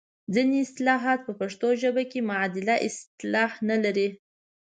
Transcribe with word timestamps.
ځینې 0.33 0.55
اصطلاحات 0.65 1.19
په 1.27 1.33
پښتو 1.39 1.67
ژبه 1.81 2.03
کې 2.11 2.19
معادله 2.29 2.75
اصطلاح 2.87 3.51
نه 3.69 3.77
لري. 3.83 4.07